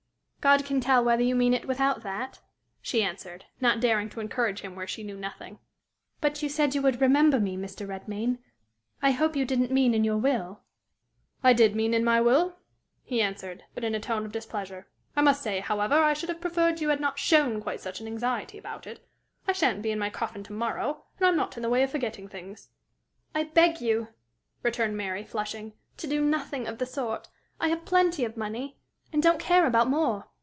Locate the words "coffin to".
20.09-20.53